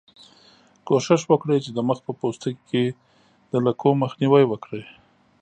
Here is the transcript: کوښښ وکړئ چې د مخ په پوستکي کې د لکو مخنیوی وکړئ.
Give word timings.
کوښښ 0.87 1.21
وکړئ 1.27 1.57
چې 1.65 1.71
د 1.73 1.79
مخ 1.87 1.97
په 2.05 2.11
پوستکي 2.19 2.61
کې 2.69 2.83
د 3.51 3.53
لکو 3.65 3.87
مخنیوی 4.01 4.43
وکړئ. 4.47 4.83